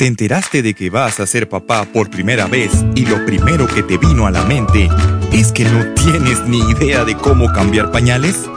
¿Te 0.00 0.06
enteraste 0.06 0.62
de 0.62 0.72
que 0.72 0.88
vas 0.88 1.20
a 1.20 1.26
ser 1.26 1.46
papá 1.46 1.84
por 1.84 2.08
primera 2.08 2.46
vez 2.46 2.72
y 2.94 3.04
lo 3.04 3.22
primero 3.26 3.66
que 3.66 3.82
te 3.82 3.98
vino 3.98 4.26
a 4.26 4.30
la 4.30 4.42
mente 4.46 4.88
es 5.30 5.52
que 5.52 5.66
no 5.66 5.92
tienes 5.92 6.40
ni 6.46 6.58
idea 6.70 7.04
de 7.04 7.14
cómo 7.14 7.52
cambiar 7.52 7.90
pañales? 7.90 8.48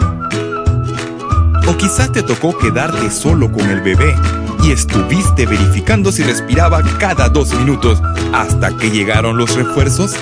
O 1.68 1.76
quizás 1.76 2.14
te 2.14 2.24
tocó 2.24 2.58
quedarte 2.58 3.12
solo 3.12 3.52
con 3.52 3.70
el 3.70 3.82
bebé 3.82 4.16
y 4.64 4.72
estuviste 4.72 5.46
verificando 5.46 6.14
si 6.14 6.24
respiraba 6.24 6.82
cada 6.98 7.28
dos 7.28 7.54
minutos 7.56 8.02
hasta 8.32 8.78
que 8.78 8.90
llegaron 8.90 9.36
los 9.36 9.54
refuerzos? 9.54 10.16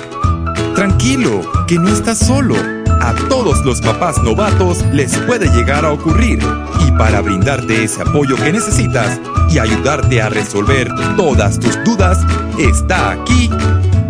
Tranquilo, 0.74 1.48
que 1.68 1.76
no 1.76 1.86
estás 1.86 2.18
solo. 2.18 2.56
A 3.00 3.14
todos 3.28 3.64
los 3.64 3.80
papás 3.80 4.20
novatos 4.24 4.84
les 4.92 5.16
puede 5.18 5.46
llegar 5.56 5.84
a 5.84 5.92
ocurrir. 5.92 6.40
Y 6.84 6.90
para 6.98 7.20
brindarte 7.20 7.84
ese 7.84 8.02
apoyo 8.02 8.34
que 8.34 8.52
necesitas, 8.52 9.20
y 9.50 9.58
ayudarte 9.58 10.20
a 10.20 10.28
resolver 10.28 10.88
todas 11.16 11.58
tus 11.58 11.82
dudas, 11.84 12.18
está 12.58 13.12
aquí 13.12 13.50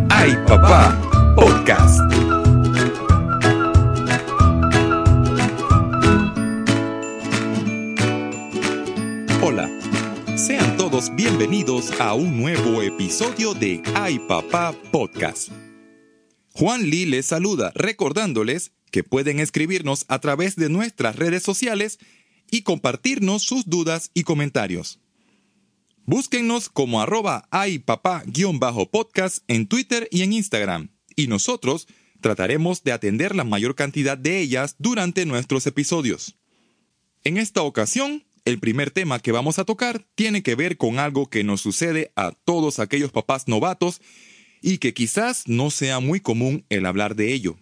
Ay 0.08 0.36
Papá 0.46 0.96
Podcast. 1.34 2.00
Hola, 9.42 9.68
sean 10.36 10.76
todos 10.76 11.14
bienvenidos 11.14 11.92
a 12.00 12.14
un 12.14 12.40
nuevo 12.40 12.82
episodio 12.82 13.54
de 13.54 13.82
Ay 13.94 14.18
Papá 14.28 14.74
Podcast. 14.90 15.50
Juan 16.54 16.88
Lee 16.88 17.06
les 17.06 17.26
saluda 17.26 17.72
recordándoles 17.74 18.72
que 18.92 19.02
pueden 19.02 19.40
escribirnos 19.40 20.04
a 20.08 20.20
través 20.20 20.54
de 20.54 20.68
nuestras 20.68 21.16
redes 21.16 21.42
sociales 21.42 21.98
y 22.50 22.62
compartirnos 22.62 23.42
sus 23.42 23.64
dudas 23.66 24.10
y 24.14 24.22
comentarios. 24.22 25.01
Búsquennos 26.04 26.68
como 26.68 27.00
arroba 27.00 27.48
podcast 28.90 29.38
en 29.46 29.68
Twitter 29.68 30.08
y 30.10 30.22
en 30.22 30.32
Instagram, 30.32 30.90
y 31.14 31.28
nosotros 31.28 31.86
trataremos 32.20 32.82
de 32.82 32.92
atender 32.92 33.36
la 33.36 33.44
mayor 33.44 33.76
cantidad 33.76 34.18
de 34.18 34.40
ellas 34.40 34.74
durante 34.78 35.26
nuestros 35.26 35.66
episodios. 35.66 36.36
En 37.22 37.36
esta 37.36 37.62
ocasión, 37.62 38.24
el 38.44 38.58
primer 38.58 38.90
tema 38.90 39.20
que 39.20 39.30
vamos 39.30 39.60
a 39.60 39.64
tocar 39.64 40.04
tiene 40.16 40.42
que 40.42 40.56
ver 40.56 40.76
con 40.76 40.98
algo 40.98 41.30
que 41.30 41.44
nos 41.44 41.60
sucede 41.60 42.12
a 42.16 42.32
todos 42.32 42.80
aquellos 42.80 43.12
papás 43.12 43.46
novatos 43.46 44.00
y 44.60 44.78
que 44.78 44.94
quizás 44.94 45.46
no 45.46 45.70
sea 45.70 46.00
muy 46.00 46.18
común 46.18 46.66
el 46.68 46.86
hablar 46.86 47.14
de 47.14 47.32
ello 47.32 47.61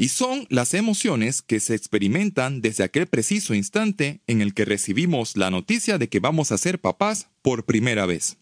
y 0.00 0.10
son 0.10 0.46
las 0.48 0.74
emociones 0.74 1.42
que 1.42 1.58
se 1.58 1.74
experimentan 1.74 2.60
desde 2.60 2.84
aquel 2.84 3.08
preciso 3.08 3.52
instante 3.52 4.20
en 4.28 4.40
el 4.40 4.54
que 4.54 4.64
recibimos 4.64 5.36
la 5.36 5.50
noticia 5.50 5.98
de 5.98 6.08
que 6.08 6.20
vamos 6.20 6.52
a 6.52 6.58
ser 6.58 6.80
papás 6.80 7.28
por 7.42 7.64
primera 7.64 8.06
vez. 8.06 8.38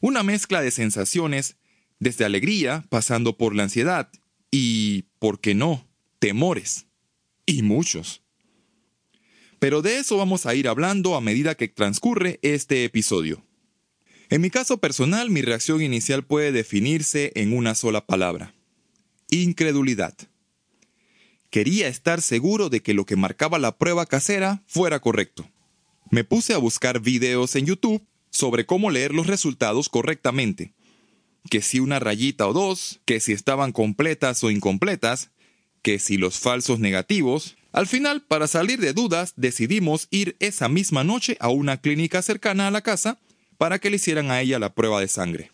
Una 0.00 0.22
mezcla 0.22 0.62
de 0.62 0.70
sensaciones, 0.70 1.56
desde 2.00 2.24
alegría, 2.24 2.86
pasando 2.88 3.36
por 3.36 3.54
la 3.54 3.64
ansiedad 3.64 4.10
y, 4.50 5.04
¿por 5.18 5.40
qué 5.40 5.54
no?, 5.54 5.86
temores. 6.20 6.86
Y 7.44 7.60
muchos. 7.60 8.22
Pero 9.58 9.82
de 9.82 9.98
eso 9.98 10.16
vamos 10.16 10.46
a 10.46 10.54
ir 10.54 10.68
hablando 10.68 11.16
a 11.16 11.20
medida 11.20 11.54
que 11.54 11.68
transcurre 11.68 12.38
este 12.40 12.84
episodio. 12.84 13.44
En 14.30 14.40
mi 14.40 14.48
caso 14.48 14.78
personal, 14.78 15.28
mi 15.28 15.42
reacción 15.42 15.82
inicial 15.82 16.24
puede 16.24 16.50
definirse 16.50 17.32
en 17.34 17.52
una 17.52 17.74
sola 17.74 18.06
palabra. 18.06 18.54
Incredulidad. 19.28 20.16
Quería 21.50 21.88
estar 21.88 22.20
seguro 22.20 22.68
de 22.68 22.82
que 22.82 22.94
lo 22.94 23.06
que 23.06 23.16
marcaba 23.16 23.58
la 23.58 23.78
prueba 23.78 24.04
casera 24.06 24.62
fuera 24.66 25.00
correcto. 25.00 25.48
Me 26.10 26.24
puse 26.24 26.52
a 26.52 26.58
buscar 26.58 27.00
videos 27.00 27.56
en 27.56 27.66
YouTube 27.66 28.04
sobre 28.30 28.66
cómo 28.66 28.90
leer 28.90 29.14
los 29.14 29.26
resultados 29.26 29.88
correctamente. 29.88 30.74
Que 31.50 31.62
si 31.62 31.80
una 31.80 31.98
rayita 31.98 32.46
o 32.46 32.52
dos, 32.52 33.00
que 33.06 33.20
si 33.20 33.32
estaban 33.32 33.72
completas 33.72 34.44
o 34.44 34.50
incompletas, 34.50 35.30
que 35.82 35.98
si 35.98 36.18
los 36.18 36.38
falsos 36.38 36.80
negativos. 36.80 37.56
Al 37.72 37.86
final, 37.86 38.22
para 38.22 38.46
salir 38.46 38.80
de 38.80 38.92
dudas, 38.92 39.32
decidimos 39.36 40.08
ir 40.10 40.36
esa 40.40 40.68
misma 40.68 41.04
noche 41.04 41.36
a 41.40 41.48
una 41.48 41.80
clínica 41.80 42.20
cercana 42.20 42.66
a 42.66 42.70
la 42.70 42.82
casa 42.82 43.18
para 43.56 43.78
que 43.78 43.88
le 43.88 43.96
hicieran 43.96 44.30
a 44.30 44.40
ella 44.40 44.58
la 44.58 44.74
prueba 44.74 45.00
de 45.00 45.08
sangre. 45.08 45.50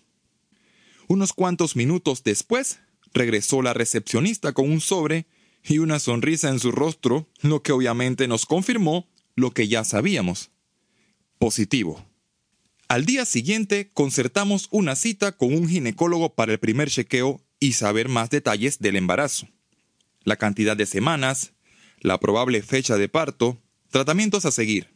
Unos 1.07 1.33
cuantos 1.33 1.77
minutos 1.77 2.25
después, 2.25 2.81
regresó 3.13 3.63
la 3.63 3.75
recepcionista 3.75 4.53
con 4.53 4.71
un 4.71 4.81
sobre 4.81 5.27
y 5.65 5.79
una 5.79 5.99
sonrisa 5.99 6.51
en 6.51 6.61
su 6.61 6.73
rostro, 6.73 7.29
lo 7.41 7.63
que 7.63 7.73
obviamente 7.73 8.29
nos 8.29 8.47
confirmó 8.47 9.09
lo 9.35 9.53
que 9.53 9.67
ya 9.67 9.85
sabíamos. 9.85 10.51
Positivo. 11.39 12.05
Al 12.89 13.07
día 13.07 13.25
siguiente 13.25 13.91
concertamos 13.93 14.69
una 14.71 14.95
cita 14.95 15.33
con 15.33 15.55
un 15.55 15.69
ginecólogo 15.69 16.35
para 16.35 16.53
el 16.53 16.59
primer 16.59 16.91
chequeo 16.91 17.41
y 17.59 17.73
saber 17.73 18.09
más 18.09 18.31
detalles 18.31 18.79
del 18.79 18.97
embarazo. 18.97 19.49
La 20.23 20.37
cantidad 20.37 20.77
de 20.77 20.87
semanas, 20.87 21.53
la 22.01 22.21
probable 22.21 22.63
fecha 22.63 22.97
de 22.97 23.09
parto, 23.09 23.59
tratamientos 23.91 24.45
a 24.45 24.51
seguir. 24.51 24.89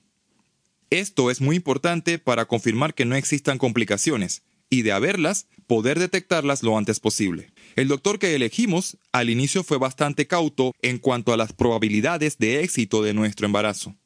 Esto 0.91 1.31
es 1.31 1.41
muy 1.41 1.57
importante 1.57 2.19
para 2.19 2.45
confirmar 2.45 2.95
que 2.95 3.05
no 3.05 3.17
existan 3.17 3.59
complicaciones 3.59 4.43
y 4.71 4.83
de 4.83 4.93
haberlas, 4.93 5.47
poder 5.67 5.99
detectarlas 5.99 6.63
lo 6.63 6.77
antes 6.77 7.01
posible. 7.01 7.53
El 7.77 7.89
doctor 7.89 8.19
que 8.19 8.35
elegimos 8.35 8.99
al 9.13 9.31
inicio 9.31 9.63
fue 9.63 9.79
bastante 9.79 10.27
cauto 10.27 10.73
en 10.83 10.99
cuanto 10.99 11.33
a 11.33 11.37
las 11.37 11.53
probabilidades 11.53 12.39
de 12.39 12.63
éxito 12.63 13.03
de 13.03 13.15
nuestro 13.15 13.47
embarazo. 13.47 13.97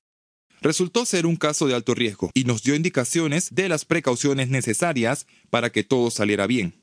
Resultó 0.60 1.04
ser 1.04 1.26
un 1.26 1.36
caso 1.36 1.66
de 1.66 1.74
alto 1.74 1.94
riesgo 1.94 2.30
y 2.34 2.44
nos 2.44 2.62
dio 2.62 2.74
indicaciones 2.74 3.52
de 3.52 3.68
las 3.68 3.84
precauciones 3.84 4.48
necesarias 4.48 5.26
para 5.50 5.70
que 5.70 5.82
todo 5.82 6.10
saliera 6.10 6.46
bien. 6.46 6.74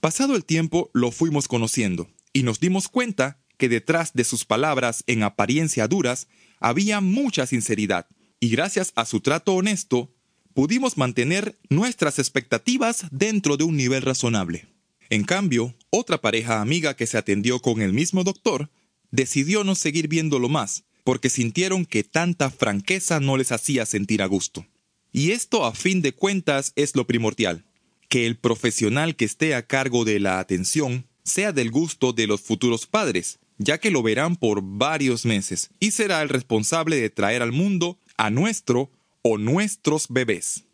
Pasado 0.00 0.34
el 0.34 0.44
tiempo 0.44 0.90
lo 0.94 1.12
fuimos 1.12 1.46
conociendo 1.46 2.08
y 2.32 2.42
nos 2.42 2.58
dimos 2.58 2.88
cuenta 2.88 3.40
que 3.56 3.68
detrás 3.68 4.14
de 4.14 4.24
sus 4.24 4.44
palabras 4.44 5.04
en 5.06 5.22
apariencia 5.22 5.86
duras 5.86 6.26
había 6.58 7.00
mucha 7.00 7.46
sinceridad 7.46 8.06
y 8.40 8.48
gracias 8.48 8.92
a 8.96 9.04
su 9.04 9.20
trato 9.20 9.54
honesto 9.54 10.12
pudimos 10.54 10.96
mantener 10.96 11.58
nuestras 11.68 12.18
expectativas 12.18 13.06
dentro 13.10 13.56
de 13.56 13.64
un 13.64 13.76
nivel 13.76 14.02
razonable. 14.02 14.66
En 15.08 15.24
cambio, 15.24 15.74
otra 15.90 16.20
pareja 16.20 16.60
amiga 16.60 16.94
que 16.94 17.06
se 17.06 17.18
atendió 17.18 17.60
con 17.60 17.82
el 17.82 17.92
mismo 17.92 18.24
doctor 18.24 18.70
decidió 19.10 19.64
no 19.64 19.74
seguir 19.74 20.08
viéndolo 20.08 20.48
más, 20.48 20.84
porque 21.04 21.30
sintieron 21.30 21.84
que 21.84 22.04
tanta 22.04 22.50
franqueza 22.50 23.20
no 23.20 23.36
les 23.36 23.52
hacía 23.52 23.86
sentir 23.86 24.22
a 24.22 24.26
gusto. 24.26 24.66
Y 25.12 25.32
esto 25.32 25.64
a 25.64 25.74
fin 25.74 26.02
de 26.02 26.12
cuentas 26.12 26.72
es 26.76 26.94
lo 26.94 27.06
primordial, 27.06 27.64
que 28.08 28.26
el 28.26 28.36
profesional 28.36 29.16
que 29.16 29.24
esté 29.24 29.54
a 29.54 29.66
cargo 29.66 30.04
de 30.04 30.20
la 30.20 30.38
atención 30.38 31.06
sea 31.24 31.52
del 31.52 31.70
gusto 31.70 32.12
de 32.12 32.26
los 32.26 32.40
futuros 32.40 32.86
padres, 32.86 33.40
ya 33.58 33.78
que 33.78 33.90
lo 33.90 34.02
verán 34.02 34.36
por 34.36 34.62
varios 34.62 35.24
meses 35.24 35.70
y 35.80 35.90
será 35.90 36.22
el 36.22 36.28
responsable 36.28 36.96
de 36.96 37.10
traer 37.10 37.42
al 37.42 37.52
mundo 37.52 37.98
a 38.16 38.30
nuestro 38.30 38.90
o 39.22 39.38
nuestros 39.38 40.06
bebés. 40.08 40.64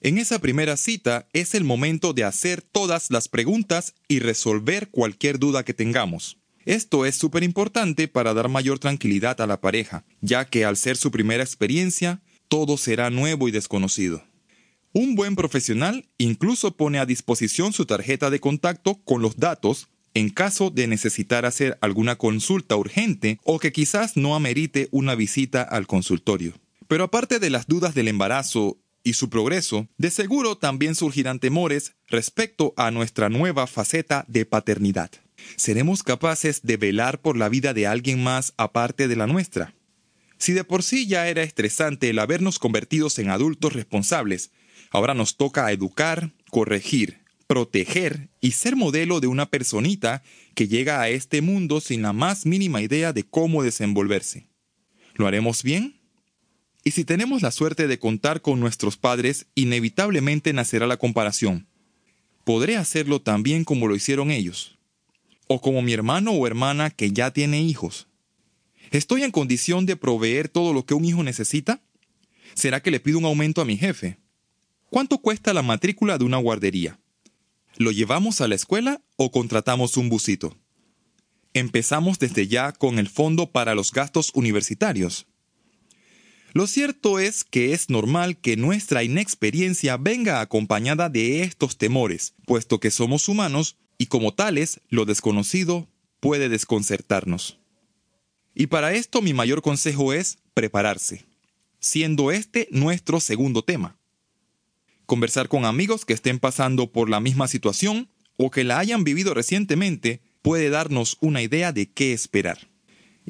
En 0.00 0.16
esa 0.16 0.38
primera 0.38 0.76
cita 0.76 1.28
es 1.32 1.54
el 1.54 1.64
momento 1.64 2.12
de 2.12 2.24
hacer 2.24 2.62
todas 2.62 3.10
las 3.10 3.28
preguntas 3.28 3.94
y 4.08 4.20
resolver 4.20 4.88
cualquier 4.88 5.38
duda 5.38 5.64
que 5.64 5.74
tengamos. 5.74 6.38
Esto 6.64 7.04
es 7.04 7.16
súper 7.16 7.42
importante 7.42 8.08
para 8.08 8.32
dar 8.32 8.48
mayor 8.48 8.78
tranquilidad 8.78 9.40
a 9.40 9.46
la 9.46 9.60
pareja, 9.60 10.04
ya 10.20 10.46
que 10.46 10.64
al 10.64 10.76
ser 10.76 10.96
su 10.96 11.10
primera 11.10 11.42
experiencia, 11.42 12.22
todo 12.48 12.76
será 12.76 13.10
nuevo 13.10 13.48
y 13.48 13.50
desconocido. 13.50 14.22
Un 14.92 15.14
buen 15.14 15.36
profesional 15.36 16.08
incluso 16.18 16.76
pone 16.76 16.98
a 16.98 17.06
disposición 17.06 17.72
su 17.72 17.86
tarjeta 17.86 18.30
de 18.30 18.40
contacto 18.40 18.96
con 19.04 19.22
los 19.22 19.36
datos 19.36 19.88
en 20.14 20.30
caso 20.30 20.70
de 20.70 20.86
necesitar 20.86 21.46
hacer 21.46 21.78
alguna 21.80 22.16
consulta 22.16 22.76
urgente 22.76 23.38
o 23.44 23.58
que 23.58 23.72
quizás 23.72 24.16
no 24.16 24.34
amerite 24.34 24.88
una 24.90 25.14
visita 25.14 25.62
al 25.62 25.86
consultorio. 25.86 26.54
Pero 26.90 27.04
aparte 27.04 27.38
de 27.38 27.50
las 27.50 27.68
dudas 27.68 27.94
del 27.94 28.08
embarazo 28.08 28.76
y 29.04 29.12
su 29.12 29.30
progreso, 29.30 29.86
de 29.96 30.10
seguro 30.10 30.58
también 30.58 30.96
surgirán 30.96 31.38
temores 31.38 31.92
respecto 32.08 32.74
a 32.76 32.90
nuestra 32.90 33.28
nueva 33.28 33.68
faceta 33.68 34.24
de 34.26 34.44
paternidad. 34.44 35.08
¿Seremos 35.54 36.02
capaces 36.02 36.62
de 36.64 36.76
velar 36.76 37.20
por 37.20 37.36
la 37.36 37.48
vida 37.48 37.74
de 37.74 37.86
alguien 37.86 38.20
más 38.24 38.54
aparte 38.56 39.06
de 39.06 39.14
la 39.14 39.28
nuestra? 39.28 39.72
Si 40.36 40.52
de 40.52 40.64
por 40.64 40.82
sí 40.82 41.06
ya 41.06 41.28
era 41.28 41.44
estresante 41.44 42.10
el 42.10 42.18
habernos 42.18 42.58
convertidos 42.58 43.20
en 43.20 43.30
adultos 43.30 43.72
responsables, 43.72 44.50
ahora 44.90 45.14
nos 45.14 45.36
toca 45.36 45.70
educar, 45.70 46.32
corregir, 46.50 47.20
proteger 47.46 48.30
y 48.40 48.50
ser 48.50 48.74
modelo 48.74 49.20
de 49.20 49.28
una 49.28 49.46
personita 49.46 50.24
que 50.56 50.66
llega 50.66 51.00
a 51.00 51.08
este 51.08 51.40
mundo 51.40 51.80
sin 51.80 52.02
la 52.02 52.12
más 52.12 52.46
mínima 52.46 52.82
idea 52.82 53.12
de 53.12 53.22
cómo 53.22 53.62
desenvolverse. 53.62 54.48
¿Lo 55.14 55.28
haremos 55.28 55.62
bien? 55.62 55.99
Y 56.84 56.92
si 56.92 57.04
tenemos 57.04 57.42
la 57.42 57.50
suerte 57.50 57.86
de 57.86 57.98
contar 57.98 58.40
con 58.40 58.60
nuestros 58.60 58.96
padres, 58.96 59.46
inevitablemente 59.54 60.52
nacerá 60.52 60.86
la 60.86 60.96
comparación. 60.96 61.66
¿Podré 62.44 62.76
hacerlo 62.76 63.20
tan 63.20 63.42
bien 63.42 63.64
como 63.64 63.86
lo 63.86 63.94
hicieron 63.94 64.30
ellos? 64.30 64.78
¿O 65.46 65.60
como 65.60 65.82
mi 65.82 65.92
hermano 65.92 66.32
o 66.32 66.46
hermana 66.46 66.90
que 66.90 67.12
ya 67.12 67.32
tiene 67.32 67.60
hijos? 67.60 68.08
¿Estoy 68.90 69.22
en 69.22 69.30
condición 69.30 69.86
de 69.86 69.96
proveer 69.96 70.48
todo 70.48 70.72
lo 70.72 70.84
que 70.84 70.94
un 70.94 71.04
hijo 71.04 71.22
necesita? 71.22 71.80
¿Será 72.54 72.80
que 72.82 72.90
le 72.90 72.98
pido 72.98 73.18
un 73.18 73.24
aumento 73.24 73.60
a 73.60 73.64
mi 73.64 73.76
jefe? 73.76 74.18
¿Cuánto 74.88 75.18
cuesta 75.18 75.52
la 75.52 75.62
matrícula 75.62 76.18
de 76.18 76.24
una 76.24 76.38
guardería? 76.38 76.98
¿Lo 77.76 77.92
llevamos 77.92 78.40
a 78.40 78.48
la 78.48 78.56
escuela 78.56 79.00
o 79.16 79.30
contratamos 79.30 79.96
un 79.96 80.08
busito? 80.08 80.56
Empezamos 81.54 82.18
desde 82.18 82.48
ya 82.48 82.72
con 82.72 82.98
el 82.98 83.08
fondo 83.08 83.50
para 83.50 83.74
los 83.74 83.92
gastos 83.92 84.30
universitarios. 84.34 85.26
Lo 86.52 86.66
cierto 86.66 87.18
es 87.20 87.44
que 87.44 87.72
es 87.72 87.90
normal 87.90 88.36
que 88.36 88.56
nuestra 88.56 89.04
inexperiencia 89.04 89.96
venga 89.96 90.40
acompañada 90.40 91.08
de 91.08 91.42
estos 91.42 91.76
temores, 91.76 92.34
puesto 92.44 92.80
que 92.80 92.90
somos 92.90 93.28
humanos 93.28 93.76
y 93.98 94.06
como 94.06 94.34
tales 94.34 94.80
lo 94.88 95.04
desconocido 95.04 95.88
puede 96.18 96.48
desconcertarnos. 96.48 97.58
Y 98.54 98.66
para 98.66 98.92
esto 98.94 99.22
mi 99.22 99.32
mayor 99.32 99.62
consejo 99.62 100.12
es 100.12 100.38
prepararse, 100.54 101.24
siendo 101.78 102.32
este 102.32 102.68
nuestro 102.72 103.20
segundo 103.20 103.62
tema. 103.62 103.96
Conversar 105.06 105.48
con 105.48 105.64
amigos 105.64 106.04
que 106.04 106.14
estén 106.14 106.40
pasando 106.40 106.90
por 106.90 107.08
la 107.08 107.20
misma 107.20 107.46
situación 107.46 108.08
o 108.36 108.50
que 108.50 108.64
la 108.64 108.78
hayan 108.78 109.04
vivido 109.04 109.34
recientemente 109.34 110.20
puede 110.42 110.70
darnos 110.70 111.16
una 111.20 111.42
idea 111.42 111.72
de 111.72 111.90
qué 111.90 112.12
esperar. 112.12 112.70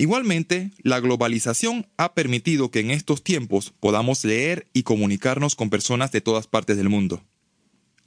Igualmente, 0.01 0.71
la 0.83 0.99
globalización 0.99 1.87
ha 1.99 2.15
permitido 2.15 2.71
que 2.71 2.81
en 2.81 2.91
estos 2.91 3.23
tiempos 3.23 3.75
podamos 3.81 4.25
leer 4.25 4.67
y 4.73 4.83
comunicarnos 4.83 5.55
con 5.57 5.69
personas 5.69 6.11
de 6.11 6.23
todas 6.23 6.47
partes 6.47 6.79
del 6.79 6.89
mundo. 6.89 7.23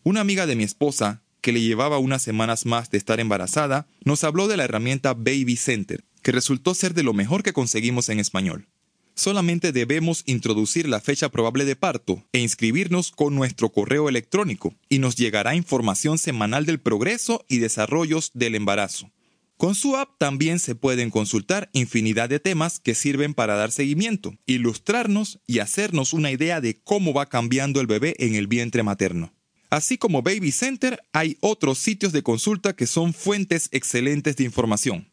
Una 0.02 0.22
amiga 0.22 0.48
de 0.48 0.56
mi 0.56 0.64
esposa, 0.64 1.22
que 1.40 1.52
le 1.52 1.62
llevaba 1.62 2.00
unas 2.00 2.24
semanas 2.24 2.66
más 2.66 2.90
de 2.90 2.98
estar 2.98 3.20
embarazada, 3.20 3.86
nos 4.06 4.24
habló 4.24 4.48
de 4.48 4.58
la 4.58 4.64
herramienta 4.64 5.14
Baby 5.14 5.56
Center, 5.56 6.04
que 6.24 6.32
resultó 6.32 6.74
ser 6.74 6.96
de 6.96 7.04
lo 7.04 7.14
mejor 7.14 7.44
que 7.44 7.54
conseguimos 7.54 8.10
en 8.10 8.20
español. 8.20 8.66
Solamente 9.14 9.72
debemos 9.72 10.24
introducir 10.26 10.90
la 10.90 11.00
fecha 11.00 11.30
probable 11.30 11.64
de 11.64 11.76
parto 11.76 12.24
e 12.32 12.40
inscribirnos 12.40 13.12
con 13.12 13.36
nuestro 13.36 13.70
correo 13.70 14.10
electrónico 14.10 14.74
y 14.90 14.98
nos 14.98 15.16
llegará 15.16 15.54
información 15.54 16.18
semanal 16.18 16.66
del 16.66 16.80
progreso 16.80 17.46
y 17.48 17.60
desarrollos 17.60 18.32
del 18.34 18.56
embarazo. 18.56 19.12
Con 19.58 19.76
su 19.76 19.96
app 19.96 20.18
también 20.18 20.60
se 20.60 20.76
pueden 20.76 21.10
consultar 21.10 21.70
infinidad 21.74 22.28
de 22.30 22.40
temas 22.40 22.80
que 22.80 22.96
sirven 22.96 23.34
para 23.34 23.56
dar 23.56 23.72
seguimiento, 23.72 24.36
ilustrarnos 24.46 25.40
y 25.48 25.60
hacernos 25.60 26.14
una 26.14 26.32
idea 26.32 26.60
de 26.60 26.82
cómo 26.84 27.14
va 27.14 27.28
cambiando 27.28 27.80
el 27.80 27.88
bebé 27.88 28.16
en 28.20 28.36
el 28.36 28.48
vientre 28.48 28.84
materno. 28.84 29.34
Así 29.70 29.98
como 29.98 30.22
Baby 30.22 30.52
Center, 30.52 31.02
hay 31.14 31.38
otros 31.40 31.80
sitios 31.80 32.12
de 32.12 32.22
consulta 32.22 32.76
que 32.76 32.86
son 32.86 33.14
fuentes 33.14 33.70
excelentes 33.72 34.36
de 34.36 34.44
información, 34.44 35.12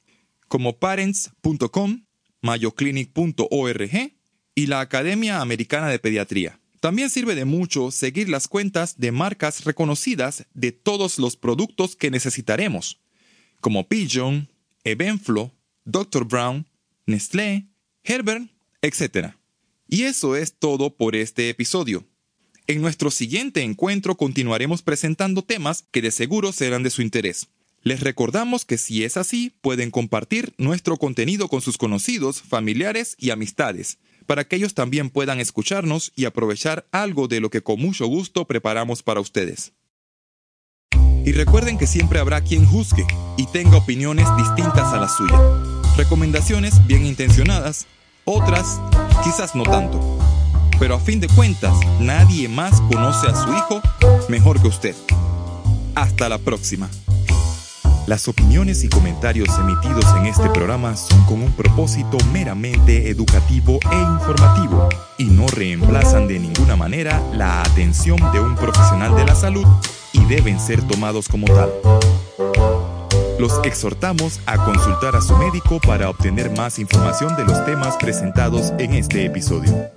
como 0.49 0.79
parents.com, 0.79 2.05
mayoclinic.org 2.43 4.13
y 4.55 4.67
la 4.67 4.81
Academia 4.81 5.41
Americana 5.41 5.89
de 5.89 5.99
Pediatría. 5.99 6.61
También 6.81 7.09
sirve 7.11 7.35
de 7.35 7.45
mucho 7.45 7.91
seguir 7.91 8.29
las 8.29 8.49
cuentas 8.49 8.99
de 8.99 9.13
marcas 9.13 9.65
reconocidas 9.65 10.47
de 10.55 10.73
todos 10.73 11.19
los 11.19 11.37
productos 11.37 11.95
que 11.95 12.11
necesitaremos, 12.11 13.01
como 13.61 13.87
Pigeon, 13.89 14.49
Evenflo, 14.85 15.53
Dr. 15.85 16.25
Brown, 16.25 16.67
Nestlé, 17.07 17.67
Herbert, 18.05 18.51
etc. 18.83 19.35
Y 19.89 20.03
eso 20.03 20.37
es 20.37 20.55
todo 20.55 20.97
por 20.97 21.17
este 21.17 21.49
episodio. 21.51 22.05
En 22.67 22.81
nuestro 22.81 23.11
siguiente 23.11 23.63
encuentro 23.63 24.17
continuaremos 24.17 24.83
presentando 24.83 25.43
temas 25.43 25.85
que 25.91 26.03
de 26.03 26.11
seguro 26.11 26.53
serán 26.53 26.83
de 26.83 26.91
su 26.91 27.03
interés. 27.03 27.49
Les 27.83 28.01
recordamos 28.01 28.65
que 28.65 28.79
si 28.79 29.05
es 29.05 29.17
así, 29.17 29.53
pueden 29.61 29.91
compartir 29.91 30.55
nuestro 30.59 30.97
contenido 30.97 31.49
con 31.49 31.63
sus 31.63 31.79
conocidos, 31.79 32.43
familiares 32.43 33.17
y 33.19 33.31
amistades, 33.31 33.99
para 34.27 34.47
que 34.47 34.57
ellos 34.57 34.75
también 34.75 35.11
puedan 35.11 35.41
escucharnos 35.41 36.13
y 36.15 36.27
aprovechar 36.27 36.87
algo 36.93 37.27
de 37.27 37.41
lo 37.41 37.51
que 37.51 37.63
con 37.63 37.81
mucho 37.81 38.07
gusto 38.07 38.47
preparamos 38.47 39.03
para 39.03 39.21
ustedes. 39.21 39.73
Y 41.25 41.33
recuerden 41.33 41.77
que 41.77 41.87
siempre 41.87 42.19
habrá 42.19 42.41
quien 42.41 42.67
juzgue 42.67 43.07
y 43.37 43.47
tenga 43.47 43.77
opiniones 43.77 44.27
distintas 44.37 44.93
a 44.93 44.99
la 44.99 45.09
suya. 45.09 45.39
Recomendaciones 45.97 46.87
bien 46.87 47.05
intencionadas, 47.05 47.87
otras 48.25 48.81
quizás 49.23 49.55
no 49.55 49.65
tanto. 49.65 50.01
Pero 50.79 50.95
a 50.95 51.01
fin 51.01 51.21
de 51.21 51.29
cuentas, 51.29 51.75
nadie 52.01 52.49
más 52.49 52.81
conoce 52.83 53.27
a 53.27 53.35
su 53.35 53.51
hijo 53.53 53.83
mejor 54.29 54.61
que 54.63 54.69
usted. 54.69 54.97
Hasta 55.95 56.29
la 56.29 56.39
próxima. 56.39 56.89
Las 58.07 58.27
opiniones 58.27 58.83
y 58.83 58.89
comentarios 58.89 59.49
emitidos 59.59 60.07
en 60.17 60.27
este 60.27 60.49
programa 60.49 60.97
son 60.97 61.23
con 61.27 61.43
un 61.43 61.53
propósito 61.53 62.17
meramente 62.33 63.11
educativo 63.11 63.79
e 63.93 63.97
informativo 63.97 64.89
y 65.19 65.25
no 65.25 65.47
reemplazan 65.47 66.27
de 66.27 66.39
ninguna 66.39 66.77
manera 66.77 67.23
la 67.35 67.63
atención 67.63 68.19
de 68.33 68.41
un 68.41 68.57
profesional 68.57 69.15
de 69.15 69.27
la 69.27 69.35
salud 69.35 69.67
deben 70.31 70.61
ser 70.61 70.81
tomados 70.87 71.29
como 71.29 71.45
tal. 71.49 71.73
Los 73.41 73.59
exhortamos 73.65 74.39
a 74.47 74.65
consultar 74.65 75.17
a 75.17 75.21
su 75.21 75.37
médico 75.37 75.81
para 75.81 76.09
obtener 76.09 76.57
más 76.57 76.79
información 76.79 77.35
de 77.37 77.45
los 77.45 77.65
temas 77.65 77.97
presentados 77.97 78.73
en 78.79 78.95
este 78.95 79.25
episodio. 79.25 79.91